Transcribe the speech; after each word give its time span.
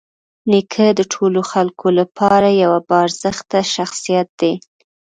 نیکه 0.51 0.87
د 0.99 1.01
ټولو 1.13 1.39
خلکو 1.51 1.87
لپاره 1.99 2.47
یوه 2.63 2.79
باارزښته 2.89 3.59
شخصیت 3.75 4.27
دی. 4.41 4.53